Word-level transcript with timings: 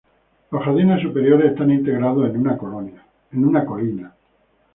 Los 0.49 0.63
jardines 0.65 1.03
superiores 1.03 1.51
están 1.51 1.69
integrados 1.69 2.27
en 2.27 2.37
una 2.37 2.57
colina. 2.57 4.11